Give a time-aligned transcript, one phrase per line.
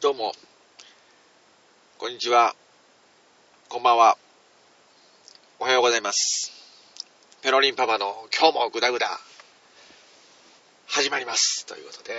[0.00, 0.32] どうも、
[1.98, 2.54] こんにちは、
[3.68, 4.16] こんばんは、
[5.58, 6.52] おはようございます。
[7.42, 9.08] ペロリンパパの今日もグダグダ、
[10.86, 11.66] 始まります。
[11.66, 12.14] ということで、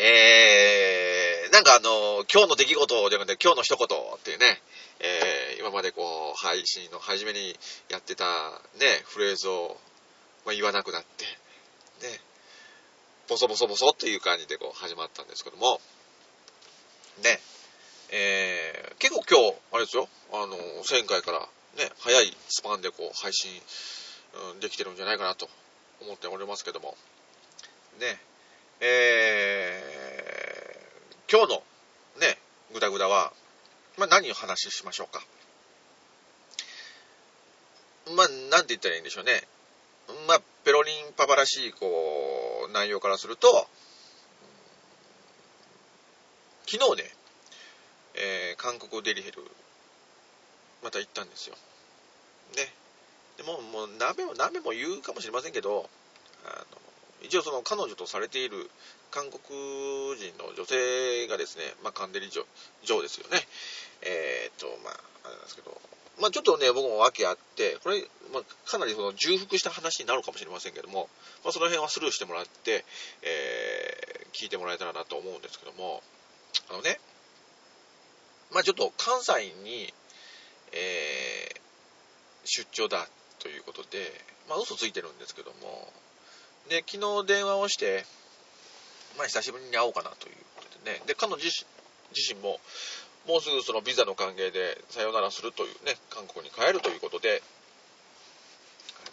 [0.00, 4.62] えー、なんかあの、今日の出来事じゃなくて今日の一言っていうね、
[5.00, 7.54] えー、今までこう、配信の初めに
[7.90, 8.24] やってた
[8.80, 9.76] ね、フレーズを、
[10.46, 11.26] まあ、言わなくなって、
[12.06, 12.18] ね、
[13.28, 15.78] ボソボソボソっていう感じでこう始まったんですけども、
[17.18, 17.40] ね、
[18.10, 21.40] えー、結構今日、あれですよ、あの、1000回から
[21.76, 23.50] ね、早いスパンでこう配信、
[24.52, 25.48] うん、できてるんじゃないかなと
[26.00, 26.96] 思っておりますけども、
[28.00, 28.18] ね、
[28.80, 31.62] えー、今日の
[32.20, 32.38] ね、
[32.72, 33.32] グダグダは、
[33.96, 35.22] まあ、何を話しましょうか。
[38.16, 39.46] まあ、なんて言ったらいいんでしょうね。
[40.26, 43.66] まあ、ペロリンパパらしい、こう、内容からすると、
[46.66, 47.10] 昨日ね、
[48.14, 49.42] えー、韓国デリヘル、
[50.82, 51.56] また行ったんですよ。
[52.56, 52.72] ね。
[53.36, 55.88] でも、もう、鍋も、鍋も言うかもしれませんけど、
[56.44, 56.64] あの、
[57.22, 58.70] 一応その彼女とされている
[59.10, 62.44] 韓国人の女性がですね、まあ、カンデリ嬢
[62.82, 63.46] 嬢ですよね。
[64.02, 65.80] えー、っと、まあ、あれなんですけど、
[66.20, 71.08] まあ、ちょっとね、僕も訳あって、これ、まあ、かなりその重複した話になるかもしれませんけども、
[71.44, 72.84] まあ、その辺はスルーしてもらって、
[73.22, 76.02] えー、聞いてもらえたらなと思うんですけども、
[76.70, 76.98] あのね、
[78.52, 79.92] まあ、ちょっと関西に、
[80.72, 81.60] えー、
[82.44, 84.12] 出張だということで、
[84.48, 85.92] まあ、嘘ついてるんですけども、
[86.68, 88.04] で、昨日電話をして、
[89.16, 91.64] まあ、久しぶりに会おうかなということでね、で、彼女自
[92.12, 92.60] 身も、
[93.26, 97.42] もうすぐそのビザの関係でさよならするというね、韓国に帰るということで、
[98.98, 99.10] あの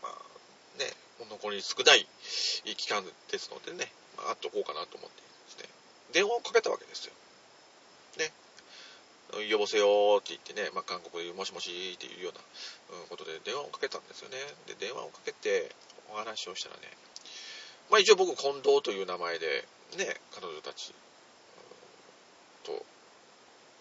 [0.00, 0.90] ーまあね、
[1.30, 2.06] 残り少ない
[2.76, 5.68] 期間ですのでね、まあ、会っとこうかなと思ってですね、
[6.12, 7.12] 電話をかけたわけですよ。
[8.18, 8.32] ね。
[9.50, 12.40] 呼ぼせよーって言ってね、まあ、韓国でもしもしっていうような
[13.10, 14.36] ことで電話をかけたんですよね。
[14.66, 15.70] で、電話をかけて
[16.10, 16.82] お話をしたらね、
[17.90, 19.66] まあ一応僕近藤という名前で
[19.96, 20.94] ね、彼女たち
[22.64, 22.84] と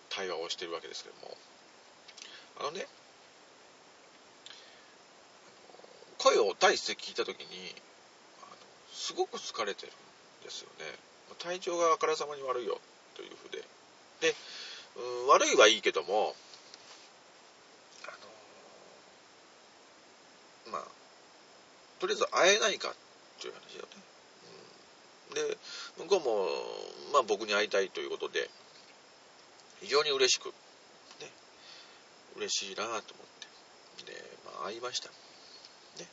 [0.09, 1.37] 対話をしてるわけですけども、
[2.59, 2.85] あのね、
[6.17, 7.73] 声を第一声聞いたときに
[8.41, 8.55] あの、
[8.91, 9.93] すごく疲れてる
[10.41, 11.06] んですよね。
[11.35, 12.79] 体調があからさまに悪いよ
[13.15, 13.63] というふうで。
[14.21, 14.35] で、
[14.95, 16.35] う、悪いはいいけども、
[18.05, 18.11] あ
[20.67, 20.83] のまあ、
[21.99, 22.93] とりあえず会えないか
[23.39, 24.03] という話だよね。
[25.29, 25.57] うん、で、
[25.97, 26.47] 向こうも、
[27.13, 28.49] まあ僕に会いたいということで、
[29.81, 30.47] 非常に嬉しく、
[31.21, 31.31] ね、
[32.37, 34.11] 嬉しいなと思って。
[34.11, 35.09] で、まあ会いました。
[35.09, 36.07] ね。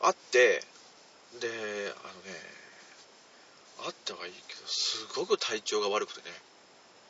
[0.00, 0.62] 会って、
[1.40, 2.61] で、あのね、
[3.82, 6.34] 会ったはいいけど、すごく体調が悪くてね。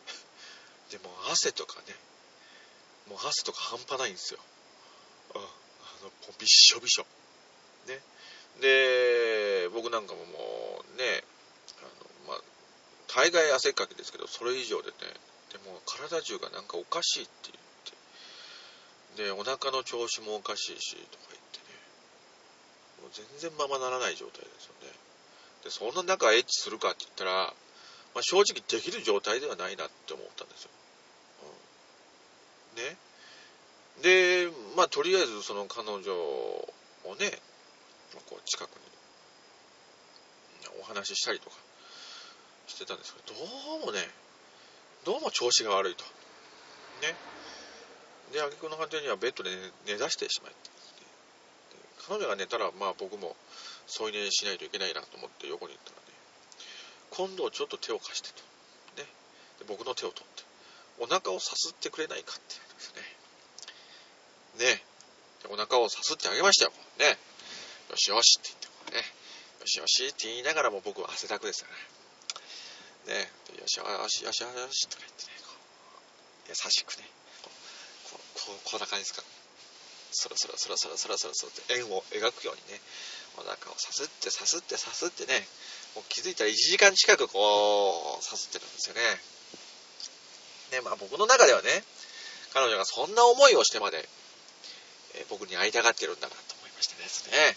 [0.90, 1.96] でも汗とかね、
[3.08, 4.40] もう汗とか半端ないんですよ。
[5.34, 5.52] うん、あの、も
[6.28, 7.06] うびっしょびしょ。
[7.86, 8.00] ね。
[8.60, 11.24] で、僕なんかももうね、
[11.78, 12.42] あの、まあ、
[13.08, 14.96] 大概汗っかきですけど、それ以上でね、
[15.52, 17.50] でも体中がなんかおかしいって
[19.16, 21.64] 言って、で、お腹の調子もおかしいし、とか言ってね、
[23.02, 25.01] もう全然ままならない状態ですよね。
[25.64, 27.54] で、そんな中エッチするかって言ったら、
[28.14, 30.70] まあ、正直できる状態ではないなって思ったんですよ。
[32.76, 32.96] うん、ね。
[34.02, 36.68] で、まあ、とりあえずその彼女を
[37.18, 37.30] ね、
[38.14, 38.92] まあ、こう近くに
[40.80, 41.56] お話ししたりとか
[42.66, 43.44] してたんですけど、ど
[43.82, 44.00] うもね、
[45.04, 46.04] どうも調子が悪いと。
[47.02, 47.14] ね。
[48.32, 49.50] で、挙句の果てにはベッドで
[49.86, 50.71] 寝出してしまってですね。
[52.08, 53.36] 彼女が寝たら、まあ僕も
[53.86, 56.02] 添い寝しないといけないなと思って横に行ったらね、
[57.10, 58.42] 今度ちょっと手を貸してと。
[59.00, 59.06] ね。
[59.58, 60.42] で僕の手を取って、
[60.98, 62.94] お腹をさすってくれないかって言うんです
[64.66, 64.76] ね。
[64.76, 64.84] ね。
[65.50, 66.72] お腹をさすってあげましたよ。
[66.98, 67.18] ね。
[67.90, 69.22] よしよしって言って、ね。
[69.60, 71.68] よしよしって言いながらも僕は汗だくですよ
[73.06, 73.20] ね。
[73.20, 73.30] ね。
[73.58, 75.32] よしよしよしよしとか言ってね、
[76.48, 77.08] 優しくね、
[77.42, 77.50] こ
[78.14, 79.22] う、こう、こんな感じですか。
[80.12, 82.80] そろそろそろそろそろそろそろって円を描くようにね、
[83.36, 85.46] お腹をさすってさすってさすってね、
[85.94, 89.00] もう気づいたら1時間近くこう、さすってるんですよね。
[90.72, 91.84] ね、まあ僕の中ではね、
[92.52, 94.08] 彼女がそんな思いをしてまで、
[95.14, 97.56] えー僕に会いたがってるんだなと思いましてですね。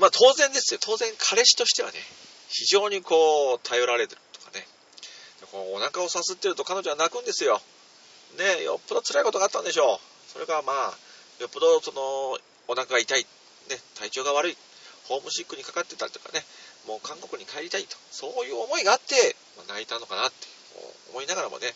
[0.00, 0.80] まあ当然ですよ。
[0.80, 1.98] 当然彼氏としてはね、
[2.48, 4.66] 非常にこう、頼られてるとかね。
[5.50, 7.60] こうお腹をさすってると彼女は泣くんですよ。
[8.38, 10.32] ね、よっぽど辛いことがあったんでしょう。
[10.32, 10.94] それがまあ、
[11.40, 13.22] よっぽどその、お腹が痛い、
[13.70, 14.56] ね、体調が悪い、
[15.08, 16.44] ホームシックにかかってたりとかね、
[16.86, 19.36] もう韓国に帰りたいと、そういう思いがあって、
[19.68, 20.34] 泣いたのかなって
[21.10, 21.68] 思いながらもね、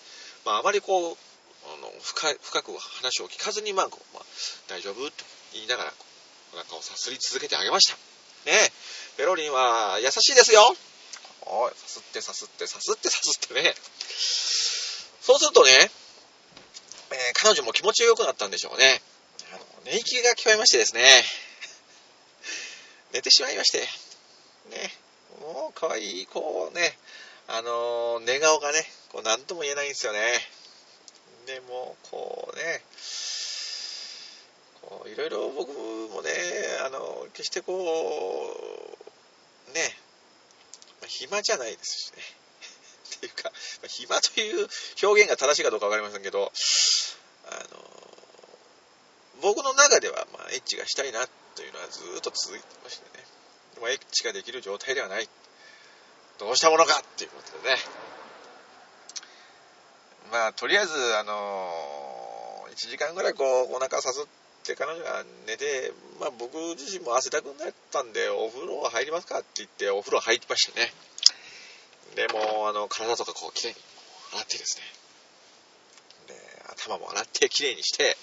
[0.44, 1.16] まあ、あまりこう、
[1.64, 4.24] あの深深く話を聞かずに、まあ、まあ、
[4.68, 5.12] 大丈夫と
[5.54, 5.92] 言いながら、
[6.54, 7.96] お腹をさすり続けてあげました。
[8.46, 8.72] ね
[9.16, 10.74] ペロリンは優しいですよ。
[11.46, 13.74] おい、さすってさすってさすってさすってね。
[15.20, 15.70] そうするとね、
[17.12, 19.00] えー、彼女も気持ちよくなったんでしょうね。
[19.84, 21.02] 寝息が聞こえましてですね。
[23.12, 23.80] 寝てしまいまして。
[24.70, 24.92] ね。
[25.40, 26.96] もう可愛い、こうね、
[27.48, 28.78] あの寝顔がね、
[29.10, 30.20] こう何とも言えないんですよね。
[31.46, 32.82] でも、こうね、
[34.82, 36.30] こういろいろ僕もね、
[36.86, 37.72] あの、決してこ
[39.68, 39.96] う、ね、
[41.08, 42.22] 暇じゃないですしね。
[43.16, 43.52] っていうか、
[43.88, 44.68] 暇という
[45.02, 46.52] 表現が正しいかどうかわかりませんけど、
[47.46, 48.01] あの、
[49.40, 51.26] 僕の中では、まあ、エッチがしたいな
[51.56, 53.24] というのはずっと続いてましてね。
[53.74, 55.28] でもエッチができる状態ではない。
[56.38, 57.76] どうしたものかっていうことでね。
[60.30, 64.26] まあ、とりあえず、あのー、1時間ぐらいこう、お腹さすっ
[64.64, 70.92] て彼女が寝て、まあ僕自身も汗だくになったんで、お風呂入りますかって言って、お風呂入りましたね。
[72.14, 73.80] で、もあの、体とかこう、きれいに
[74.32, 74.84] 洗ってですね。
[76.28, 76.34] で、
[76.70, 78.16] 頭も洗ってきれいにして、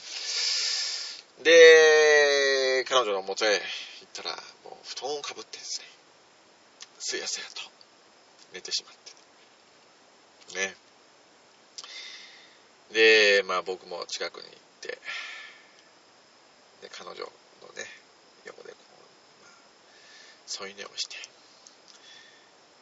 [1.44, 3.62] で、彼女の元へ行っ
[4.14, 5.86] たら、もう布団をかぶってですね、
[7.00, 7.72] すやすやと
[8.54, 8.94] 寝てしまっ
[10.54, 10.60] て。
[10.60, 10.76] ね。
[12.92, 14.88] で、まあ僕も近くに行って、
[16.82, 17.24] で、彼女の
[17.74, 17.86] ね、
[18.46, 19.54] 横でこう、まあ、
[20.46, 21.16] 添い寝をして、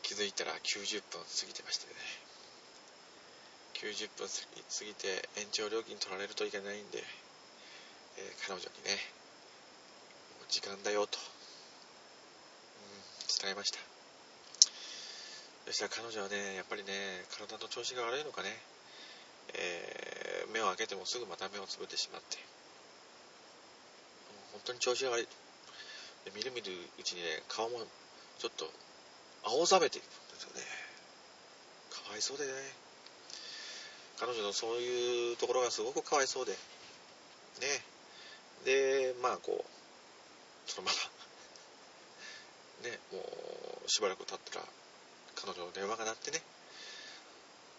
[0.01, 1.93] 気づいたら90分過ぎてましてね、
[3.75, 7.03] 90分過ぎて延長料金取られるといけないんで、
[8.17, 8.97] えー、彼女にね、
[10.39, 11.21] もう時間だよと、う
[12.83, 13.79] ん、伝えました。
[15.67, 18.49] そしたら彼女はね、やっぱりね、体の調子が悪いのかね、
[19.53, 22.37] えー、目を開けてもすぐまた目をつぶってしまって、
[24.53, 25.47] 本当に調子が悪いで。
[26.35, 27.79] みるみるうちにね、顔も
[28.39, 28.69] ちょっと
[29.43, 30.61] 青ざめていくんですよね。
[31.89, 32.51] かわいそうでね。
[34.19, 36.51] 彼女のそういうところがすごくかわいそうで。
[36.51, 36.57] ね。
[38.67, 40.91] で、まあこう、そのま
[42.83, 43.23] ま、 ね、も
[43.85, 44.65] うしばらく経ったら、
[45.35, 46.43] 彼女の電話が鳴ってね。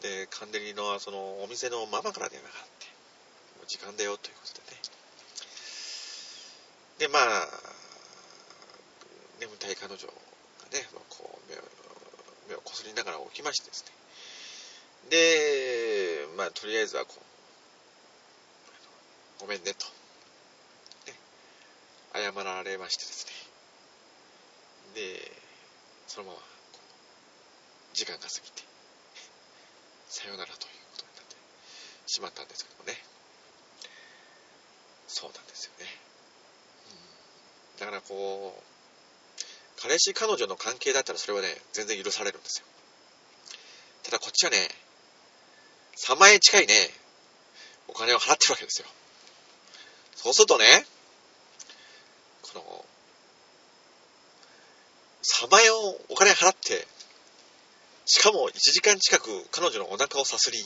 [0.01, 2.87] で、カンデリのそのお店のママから電話があって、
[3.59, 4.81] もう時間だよということでね。
[6.97, 7.49] で、まあ、
[9.41, 10.15] 眠たい彼女が
[10.73, 11.63] ね、こう目を、
[12.49, 13.93] 目をこすりながら起きましてですね。
[15.11, 17.15] で、まあ、とりあえずはこ
[19.39, 19.98] う、ごめんねと。
[22.23, 23.33] 謝られましてですね。
[24.95, 25.33] で、
[26.07, 26.39] そのまま、
[27.95, 28.63] 時間が過ぎて、
[30.09, 30.59] さよならという
[30.93, 31.37] ことになって
[32.07, 32.97] しまったんですけどもね。
[35.07, 35.87] そうなんですよね。
[37.77, 38.63] うん、だからこう、
[39.81, 42.67] 彼氏彼女の関係だったらそれはね、全然許されるんですよ。
[44.03, 44.69] ただこっちはね、
[45.97, 46.75] 3万円近いね、
[47.89, 48.89] お金を払ってるわけですよ。
[50.17, 50.85] そうするとね、
[52.43, 52.85] この、
[55.29, 56.87] 3万円をお金払って、
[58.07, 60.59] しかも1時間近く彼女のお腹をさすり、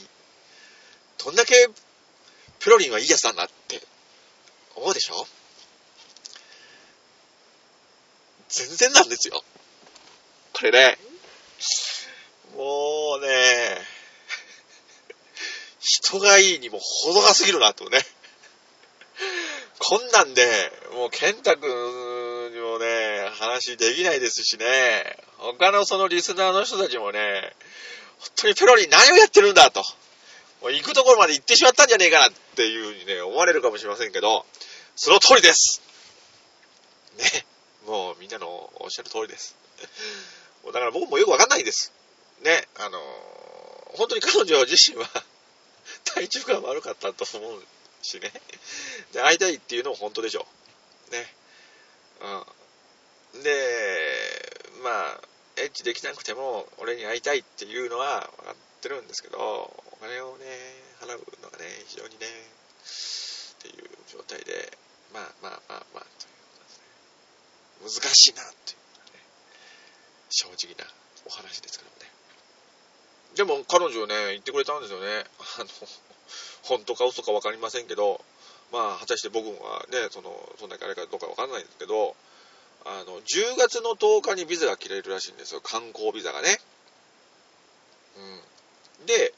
[1.24, 1.54] どんだけ
[2.60, 3.82] プロリンはいいやつなんだって
[4.76, 5.26] 思うでしょ？
[8.48, 9.42] 全然なんですよ。
[10.52, 10.98] これね、
[12.56, 13.78] もうね、
[15.81, 17.98] 人がいいにも程が過ぎるなとね。
[19.78, 22.01] こんなんで、もう健太くん、
[23.62, 27.54] 話できないですしね、他のそのリスナーの人たちもね、
[28.19, 29.82] 本当にペロリ何をやってるんだと。
[30.62, 34.44] もう行くところまで行ってしまったんじゃねえかなっていう風にね、思われるかもしれませんけど、
[34.94, 35.82] その通りです。
[37.19, 37.46] ね。
[37.86, 39.56] もうみんなのおっしゃる通りです。
[40.64, 41.92] だから僕もよくわかんないです。
[42.42, 42.98] ね、あの
[43.96, 45.08] 本当に彼女自身は
[46.04, 47.62] 体調が悪かったと思う
[48.02, 48.32] しね。
[49.12, 50.46] で、会いたいっていうのも本当でしょ
[51.10, 51.12] う。
[51.12, 51.26] ね。
[53.34, 53.42] うん。
[53.42, 53.50] で、
[54.84, 55.20] まあ、
[55.56, 60.44] エッチできなくても俺に会いたいっていうのは分かってるんですけど、お金をね、
[61.00, 64.76] 払うのがね、非常にね、っていう状態で、
[65.12, 69.20] まあまあまあまあ、という難しいなっていうね、
[70.31, 70.84] 正直な
[71.26, 72.12] お話ですけどもね。
[73.34, 75.24] でも彼女ね、言ってくれたんですよね。
[75.58, 75.67] あの、
[76.62, 78.20] 本当か嘘か分かりませんけど、
[78.72, 82.17] まあ、果たして僕はね、その、そんなにあれかどうか分かんないんですけど、
[82.84, 85.60] あの、10月の10日にビザが切れるらしいんですよ。
[85.60, 86.58] 観光ビザがね。
[89.01, 89.06] うん。
[89.06, 89.34] で、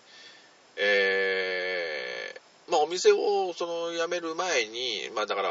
[0.76, 5.50] えー、まあお店をその辞める前に、まあだから、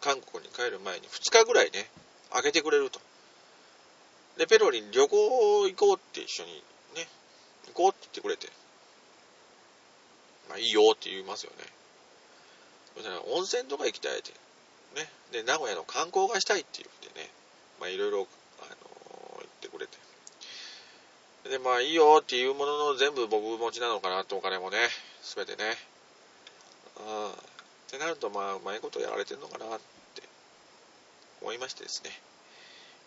[0.00, 1.88] 韓国に帰る前に2日ぐらいね、
[2.32, 3.00] 開けてくれると。
[4.36, 6.52] で、ペロリン旅行行こうって一緒に
[6.96, 7.06] ね、
[7.68, 8.48] 行こうって言ってくれて、
[10.48, 11.64] まあいいよって言いますよね。
[13.32, 14.32] 温泉とか行きたいって、
[14.92, 15.08] ね。
[15.32, 17.30] で、名古屋の観光がしたいって言ってね、
[17.80, 18.26] まあいろいろ、
[18.60, 19.98] あのー言ってくれて。
[21.50, 24.78] で、まあいいよっていうものの全部僕持ちなのかなとお金もね、
[25.22, 25.76] すべてね。
[26.98, 27.30] うん。
[27.30, 27.34] っ
[27.90, 29.80] てなると、まあ、うまいことやられてるのかなっ
[30.14, 30.22] て
[31.42, 32.10] 思いましてですね。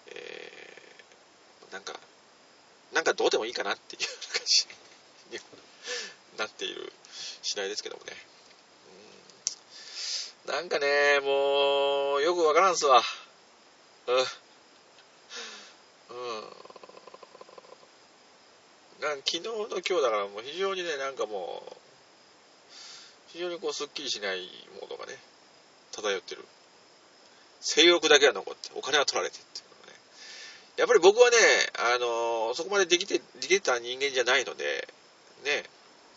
[0.07, 1.93] えー、なんか、
[2.93, 4.01] なんかどうでもいいかなっていう
[4.31, 4.67] 感じ
[5.31, 5.39] に
[6.37, 6.93] なっている
[7.41, 8.13] 次第ですけどもね。
[10.47, 13.01] なんかね、もう、よくわからんすわ。
[14.07, 14.15] うん。
[14.17, 14.25] うん。
[19.01, 21.73] なん昨日の今日だからもう非常にね、なんかもう、
[23.27, 24.47] 非常にこう、すっきりしない
[24.79, 25.13] モードがね、
[25.91, 26.45] 漂ってる。
[27.61, 29.99] 性欲だけは残って、お金は取られてっていうのね。
[30.77, 31.37] やっぱり僕はね、
[31.77, 34.87] あのそこまでできて、できてた人間じゃないので、
[35.43, 35.63] ね、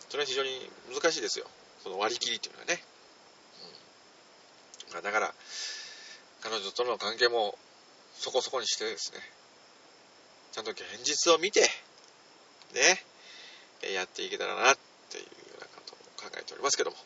[0.08, 1.46] それは非常に難しいですよ。
[1.82, 2.82] その割り切りっていうのはね。
[4.94, 5.34] うん、だから、
[6.72, 7.56] との関係も
[8.14, 9.20] そこそこにしてですね、
[10.52, 11.60] ちゃんと現実を見て、
[12.74, 13.02] ね、
[13.94, 14.76] やっていけたらなっ
[15.10, 16.96] ていうようなことを考えておりますけども。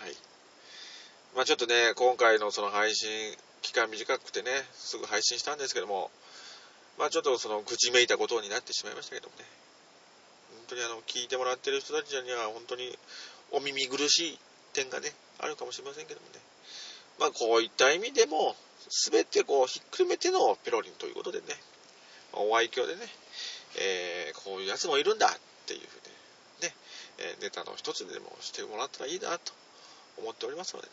[0.00, 0.16] はい。
[1.36, 3.08] まあちょっとね、今回のその配信、
[3.62, 6.10] 期間短くてね、すぐ配信したんですけども、
[6.98, 9.44] まあちょっとその口めいたことになってしまいましたけどもね。
[10.50, 12.96] 本当にあの、聞いてもらってる人たちには本当に
[13.50, 14.38] お耳苦しい
[14.72, 16.40] 点がね、あるかもしれませんけどもね。
[17.18, 18.56] まあこういった意味でも、
[18.88, 21.44] すべてこうひっくるめてのペロリンということでね、
[22.32, 23.02] お愛嬌でね、
[23.78, 25.30] えー、こういうやつもいるんだっ
[25.66, 26.00] ていうふう
[26.62, 26.74] にね、
[27.18, 29.52] えー、ネタの一つでもしてもらったらいいなと
[30.18, 30.92] 思っておりますのでね、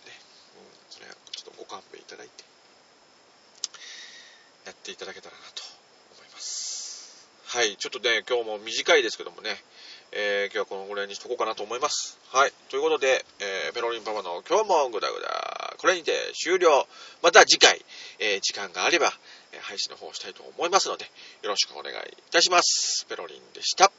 [0.58, 2.44] うん、それはちょっとご勘弁いただいて、
[4.66, 5.64] やっていただけたらなと
[6.16, 7.28] 思います。
[7.46, 9.58] はい、ちょっとね、今日も短いですけどもね、
[10.12, 12.20] えー、今日はこのぐらいにしとこうかなと思います。
[12.32, 12.54] はい。
[12.70, 15.39] ということで、えー、ペロリンパパの今日もグダグダ、
[15.80, 16.88] これにて終了。
[17.24, 17.84] また次回、
[18.20, 19.14] えー、時間があれば、
[19.62, 21.06] 配信の方をしたいと思いますので、
[21.42, 22.00] よろしくお願いい
[22.32, 23.06] たします。
[23.10, 23.92] ペロリンでした。